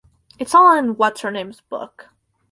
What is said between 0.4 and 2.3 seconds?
all in what's-her-name's book.